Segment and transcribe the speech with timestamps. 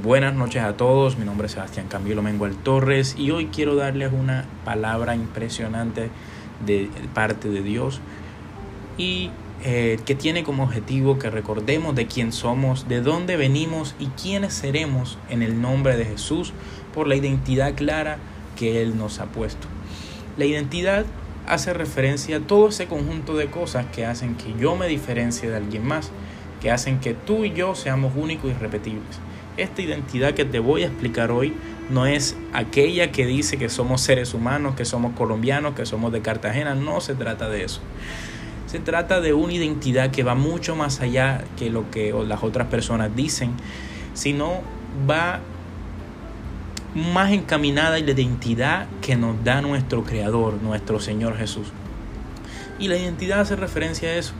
[0.00, 4.10] Buenas noches a todos, mi nombre es Sebastián Camilo Mengual Torres y hoy quiero darles
[4.10, 6.08] una palabra impresionante
[6.64, 8.00] de parte de Dios
[8.96, 9.30] y
[9.62, 14.54] eh, que tiene como objetivo que recordemos de quién somos, de dónde venimos y quiénes
[14.54, 16.54] seremos en el nombre de Jesús
[16.94, 18.16] por la identidad clara
[18.56, 19.68] que Él nos ha puesto.
[20.38, 21.04] La identidad
[21.46, 25.56] hace referencia a todo ese conjunto de cosas que hacen que yo me diferencie de
[25.58, 26.10] alguien más,
[26.62, 29.20] que hacen que tú y yo seamos únicos y repetibles.
[29.56, 31.54] Esta identidad que te voy a explicar hoy
[31.90, 36.22] no es aquella que dice que somos seres humanos, que somos colombianos, que somos de
[36.22, 37.80] Cartagena, no se trata de eso.
[38.66, 42.68] Se trata de una identidad que va mucho más allá que lo que las otras
[42.68, 43.50] personas dicen,
[44.14, 44.62] sino
[45.08, 45.40] va
[46.94, 51.68] más encaminada en la identidad que nos da nuestro Creador, nuestro Señor Jesús.
[52.78, 54.32] Y la identidad hace referencia a eso.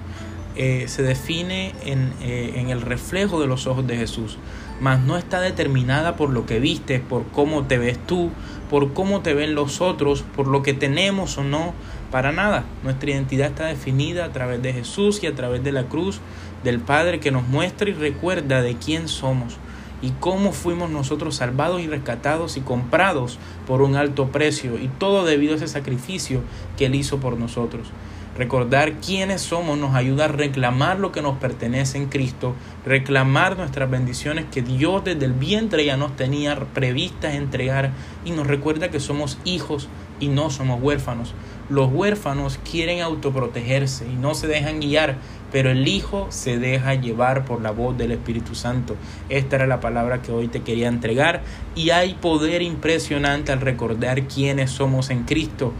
[0.54, 4.36] Eh, se define en, eh, en, el reflejo de los ojos de Jesús,
[4.82, 8.30] mas no está determinada por lo que vistes, por cómo te ves tú,
[8.68, 11.72] por cómo te ven los otros, por lo que tenemos o no,
[12.10, 12.64] para nada.
[12.82, 16.20] Nuestra identidad está definida a través de Jesús y a través de la cruz
[16.64, 19.56] del Padre que nos muestra y recuerda de quién somos
[20.02, 25.24] y cómo fuimos nosotros salvados y rescatados y comprados por un alto precio y todo
[25.24, 26.42] debido a ese sacrificio
[26.76, 27.88] que Él hizo por nosotros.
[28.36, 32.54] Recordar quiénes somos nos ayuda a reclamar lo que nos pertenece en Cristo,
[32.86, 37.90] reclamar nuestras bendiciones que Dios desde el vientre ya nos tenía previstas entregar
[38.24, 39.88] y nos recuerda que somos hijos
[40.18, 41.34] y no somos huérfanos.
[41.68, 45.16] Los huérfanos quieren autoprotegerse y no se dejan guiar,
[45.50, 48.96] pero el Hijo se deja llevar por la voz del Espíritu Santo.
[49.28, 51.42] Esta era la palabra que hoy te quería entregar
[51.74, 55.74] y hay poder impresionante al recordar quiénes somos en Cristo.